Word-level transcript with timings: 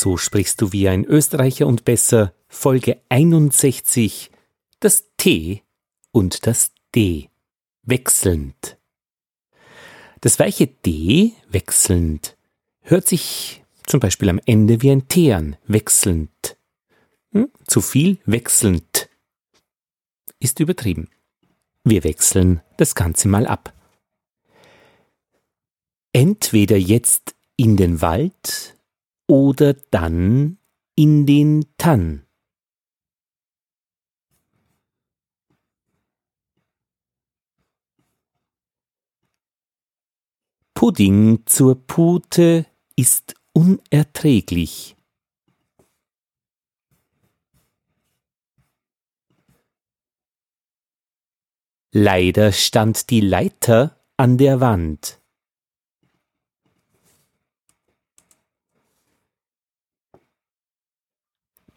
So 0.00 0.16
sprichst 0.16 0.62
du 0.62 0.72
wie 0.72 0.88
ein 0.88 1.04
Österreicher 1.04 1.66
und 1.66 1.84
besser 1.84 2.32
Folge 2.48 3.02
61 3.10 4.30
das 4.78 5.04
T 5.18 5.62
und 6.10 6.46
das 6.46 6.72
D 6.94 7.28
wechselnd. 7.82 8.78
Das 10.22 10.38
weiche 10.38 10.68
D 10.68 11.32
wechselnd 11.50 12.38
hört 12.80 13.06
sich 13.08 13.62
zum 13.84 14.00
Beispiel 14.00 14.30
am 14.30 14.40
Ende 14.46 14.80
wie 14.80 14.90
ein 14.90 15.06
T 15.06 15.34
an, 15.34 15.58
wechselnd. 15.66 16.56
Hm? 17.32 17.50
Zu 17.66 17.82
viel 17.82 18.16
wechselnd 18.24 19.10
ist 20.38 20.60
übertrieben. 20.60 21.10
Wir 21.84 22.04
wechseln 22.04 22.62
das 22.78 22.94
Ganze 22.94 23.28
mal 23.28 23.46
ab. 23.46 23.74
Entweder 26.14 26.78
jetzt 26.78 27.34
in 27.56 27.76
den 27.76 28.00
Wald 28.00 28.79
oder 29.30 29.74
dann 29.74 30.58
in 30.96 31.24
den 31.24 31.64
Tann. 31.78 32.26
Pudding 40.74 41.46
zur 41.46 41.86
Pute 41.86 42.66
ist 42.96 43.36
unerträglich. 43.52 44.96
Leider 51.92 52.50
stand 52.50 53.10
die 53.10 53.20
Leiter 53.20 54.00
an 54.16 54.38
der 54.38 54.60
Wand. 54.60 55.19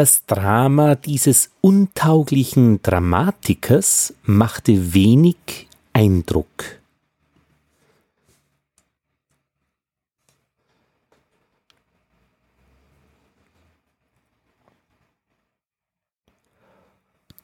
Das 0.00 0.24
Drama 0.24 0.94
dieses 0.94 1.50
untauglichen 1.60 2.80
Dramatikers 2.80 4.14
machte 4.22 4.94
wenig 4.94 5.68
Eindruck. 5.92 6.80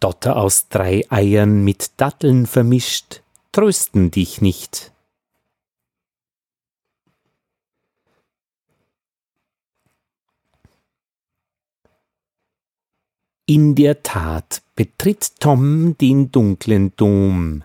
Dotter 0.00 0.34
aus 0.34 0.68
drei 0.68 1.04
Eiern 1.08 1.62
mit 1.62 1.92
Datteln 1.98 2.48
vermischt, 2.48 3.22
trösten 3.52 4.10
dich 4.10 4.40
nicht. 4.40 4.90
In 13.50 13.74
der 13.74 14.04
Tat 14.04 14.62
betritt 14.76 15.40
Tom 15.40 15.98
den 15.98 16.30
dunklen 16.30 16.94
Dom. 16.94 17.64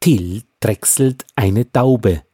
Till 0.00 0.42
drechselt 0.58 1.24
eine 1.36 1.66
Daube. 1.66 2.24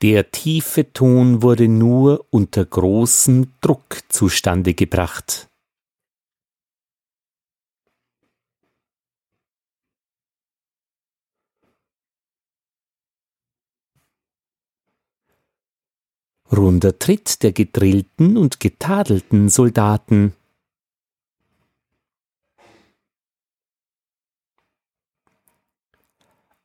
Der 0.00 0.30
tiefe 0.30 0.92
Ton 0.92 1.42
wurde 1.42 1.66
nur 1.66 2.24
unter 2.30 2.64
großem 2.64 3.52
Druck 3.60 3.98
zustande 4.10 4.74
gebracht. 4.74 5.48
Runder 16.56 16.98
Tritt 16.98 17.42
der 17.42 17.52
gedrillten 17.52 18.36
und 18.36 18.60
getadelten 18.60 19.48
Soldaten. 19.48 20.34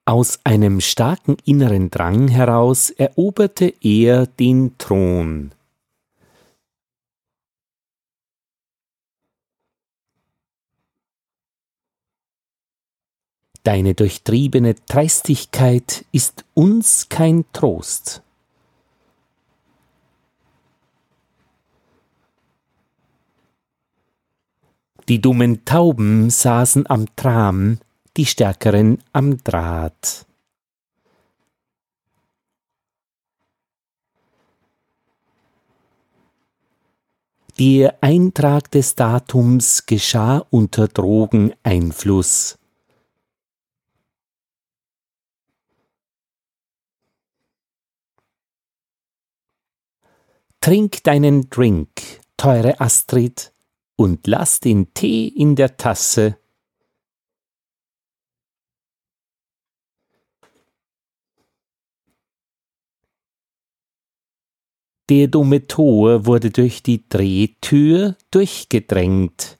Aus 0.05 0.39
einem 0.43 0.81
starken 0.81 1.37
inneren 1.45 1.91
Drang 1.91 2.27
heraus 2.27 2.89
eroberte 2.89 3.73
er 3.81 4.25
den 4.25 4.77
Thron. 4.77 5.51
Deine 13.63 13.93
durchtriebene 13.93 14.73
Dreistigkeit 14.87 16.05
ist 16.11 16.43
uns 16.55 17.07
kein 17.09 17.45
Trost. 17.53 18.23
Die 25.09 25.19
dummen 25.19 25.65
Tauben 25.65 26.29
saßen 26.29 26.87
am 26.87 27.07
Tram, 27.15 27.79
die 28.15 28.27
Stärkeren 28.27 29.01
am 29.11 29.43
Draht. 29.43 30.27
Der 37.57 37.97
Eintrag 38.01 38.69
des 38.69 38.93
Datums 38.93 39.87
geschah 39.87 40.45
unter 40.51 40.87
Drogeneinfluss. 40.87 42.59
Trink 50.61 51.03
deinen 51.03 51.49
Drink, 51.49 51.89
teure 52.37 52.79
Astrid, 52.79 53.51
und 53.99 54.27
lass 54.27 54.61
den 54.61 54.93
Tee 54.93 55.27
in 55.27 55.57
der 55.57 55.75
Tasse 55.75 56.37
Der 65.09 65.27
dumme 65.27 65.65
Tor 65.65 66.27
wurde 66.27 66.51
durch 66.51 66.83
die 66.83 67.09
Drehtür 67.09 68.15
durchgedrängt. 68.29 69.59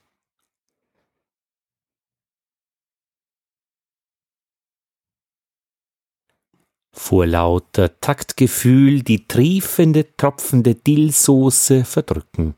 Vor 6.92 7.26
lauter 7.26 8.00
Taktgefühl 8.00 9.02
die 9.02 9.26
triefende, 9.26 10.16
tropfende 10.16 10.76
Dillsoße 10.76 11.84
verdrücken. 11.84 12.54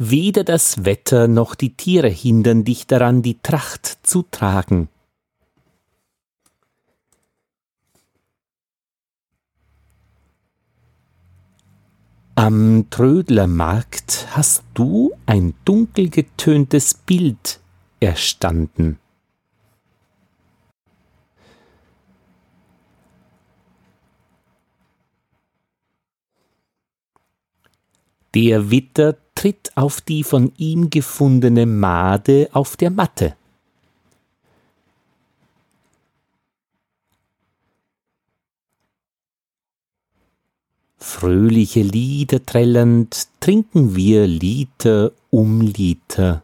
Weder 0.00 0.44
das 0.44 0.84
Wetter 0.84 1.26
noch 1.26 1.56
die 1.56 1.74
Tiere 1.74 2.08
hindern 2.08 2.62
dich 2.62 2.86
daran, 2.86 3.20
die 3.20 3.40
Tracht 3.40 3.98
zu 4.04 4.22
tragen. 4.22 4.88
Am 12.36 12.86
Trödlermarkt 12.90 14.28
hast 14.36 14.62
du 14.74 15.10
ein 15.26 15.54
dunkel 15.64 16.08
getöntes 16.10 16.94
Bild 16.94 17.58
erstanden. 17.98 19.00
Der 28.36 28.70
Witter 28.70 29.16
tritt 29.38 29.70
auf 29.76 30.00
die 30.00 30.24
von 30.24 30.52
ihm 30.56 30.90
gefundene 30.90 31.64
Made 31.64 32.48
auf 32.50 32.76
der 32.76 32.90
Matte. 32.90 33.36
Fröhliche 40.96 41.82
Lieder 41.82 42.44
trällernd 42.44 43.28
trinken 43.38 43.94
wir 43.94 44.26
Liter 44.26 45.12
um 45.30 45.60
Liter. 45.60 46.42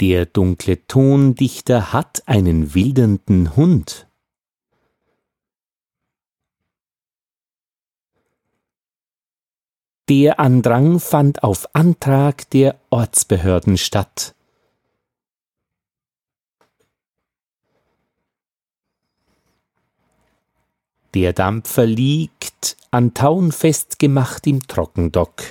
Der 0.00 0.26
dunkle 0.26 0.84
Tondichter 0.88 1.92
hat 1.92 2.26
einen 2.26 2.74
wildernden 2.74 3.54
Hund. 3.54 4.08
Der 10.08 10.38
Andrang 10.38 11.00
fand 11.00 11.42
auf 11.42 11.74
Antrag 11.74 12.48
der 12.50 12.78
Ortsbehörden 12.90 13.76
statt. 13.76 14.36
Der 21.14 21.32
Dampfer 21.32 21.86
liegt 21.86 22.76
an 22.92 23.14
Tauen 23.14 23.50
festgemacht 23.50 24.46
im 24.46 24.64
Trockendock. 24.68 25.42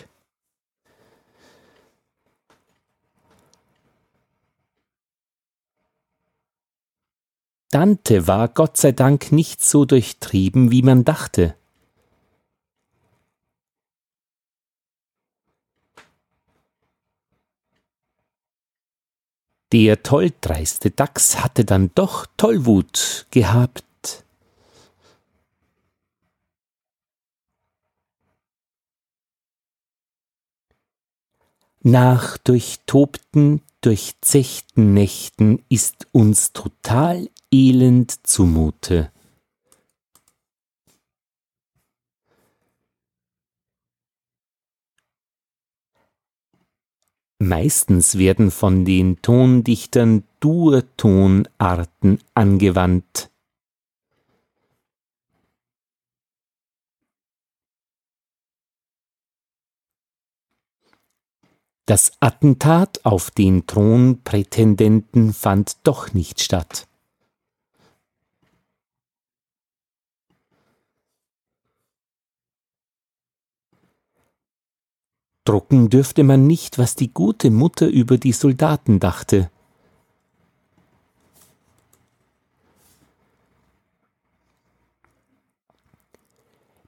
Dante 7.72 8.26
war 8.26 8.48
Gott 8.48 8.78
sei 8.78 8.94
Dank 8.94 9.34
nicht 9.34 9.62
so 9.66 9.84
durchtrieben, 9.84 10.72
wie 10.72 10.82
man 10.82 11.04
dachte. 11.04 11.56
Der 19.72 20.04
tolldreiste 20.04 20.92
Dachs 20.92 21.44
hatte 21.44 21.66
dann 21.66 21.92
doch 21.96 22.28
Tollwut 22.38 23.26
gehabt. 23.32 23.84
Nach 31.82 32.38
durchtobten, 32.40 33.62
durchzechten 33.82 34.96
Nächten 34.96 35.64
ist 35.70 36.08
uns 36.12 36.52
total 36.52 37.30
elend 37.52 38.26
zumute. 38.26 39.12
Meistens 47.46 48.18
werden 48.18 48.50
von 48.50 48.86
den 48.86 49.22
Tondichtern 49.22 50.24
Durtonarten 50.40 52.20
angewandt. 52.34 53.30
Das 61.86 62.14
Attentat 62.20 63.06
auf 63.06 63.30
den 63.30 63.68
Thronprätendenten 63.68 65.32
fand 65.32 65.78
doch 65.84 66.16
nicht 66.16 66.42
statt. 66.42 66.88
Drucken 75.46 75.90
dürfte 75.90 76.24
man 76.24 76.48
nicht, 76.48 76.80
was 76.80 76.96
die 76.96 77.14
gute 77.14 77.52
Mutter 77.52 77.88
über 77.88 78.18
die 78.18 78.32
Soldaten 78.32 79.00
dachte. 79.00 79.52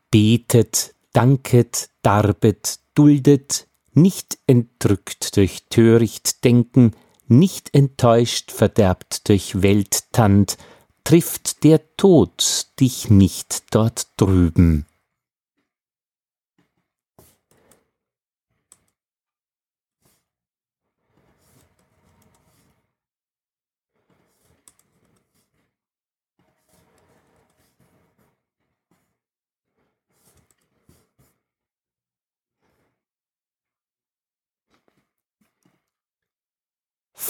Betet, 0.10 0.96
danket, 1.14 1.90
darbet, 2.02 2.80
duldet, 2.96 3.68
nicht 3.94 4.40
entrückt 4.48 5.38
durch 5.38 5.64
töricht 5.70 6.44
Denken, 6.44 6.92
nicht 7.28 7.74
enttäuscht 7.76 8.52
verderbt 8.52 9.30
durch 9.30 9.62
Welttand, 9.62 10.58
trifft 11.04 11.64
der 11.64 11.82
Tod 11.98 12.68
dich 12.80 13.10
nicht 13.10 13.64
dort 13.72 14.08
drüben. 14.18 14.86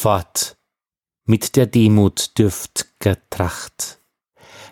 Fort 0.08 0.56
mit 1.26 1.58
der 1.58 1.66
Demut 1.66 2.32
dürft'ger 2.38 3.18
Tracht. 3.30 4.00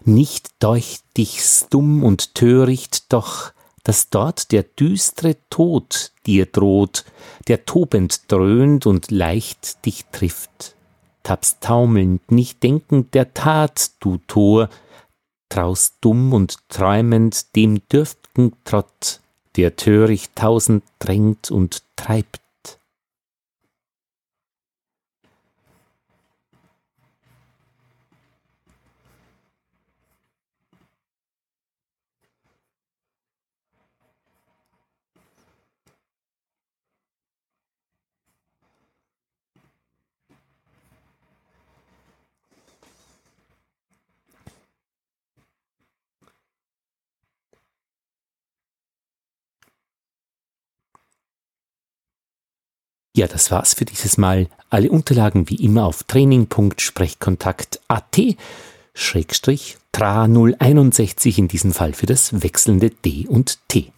Nicht 0.05 0.63
deucht 0.63 1.03
dich's 1.17 1.67
dumm 1.69 2.05
und 2.05 2.35
töricht 2.35 3.11
doch, 3.11 3.51
dass 3.83 4.09
dort 4.09 4.53
der 4.53 4.63
düstre 4.63 5.35
Tod 5.49 6.13
dir 6.25 6.45
droht, 6.45 7.03
der 7.49 7.65
tobend 7.65 8.31
dröhnt 8.31 8.85
und 8.85 9.11
leicht 9.11 9.85
dich 9.85 10.05
trifft. 10.13 10.77
Tappst 11.23 11.59
taumelnd, 11.59 12.31
nicht 12.31 12.63
denkend 12.63 13.13
der 13.13 13.33
Tat, 13.33 13.91
du 13.99 14.19
Tor, 14.27 14.69
traust 15.49 15.95
dumm 15.99 16.31
und 16.31 16.59
träumend 16.69 17.57
dem 17.57 17.81
dürft'gen 17.91 18.53
Trott, 18.63 19.19
der 19.57 19.75
töricht 19.75 20.33
tausend 20.37 20.85
drängt 20.99 21.51
und 21.51 21.83
treibt. 21.97 22.39
Ja, 53.15 53.25
das 53.27 53.49
war's 53.49 53.73
für 53.73 53.85
dieses 53.85 54.17
Mal. 54.17 54.49
Alle 54.69 54.91
Unterlagen 54.91 55.49
wie 55.49 55.55
immer 55.55 55.85
auf 55.85 56.03
training.sprechkontakt.at 56.03 58.19
Schrägstrich 58.93 59.77
Tra 59.93 60.27
061 60.27 61.39
in 61.39 61.47
diesem 61.47 61.71
Fall 61.71 61.93
für 61.93 62.07
das 62.07 62.43
wechselnde 62.43 62.89
D 62.89 63.25
und 63.25 63.59
T. 63.69 63.93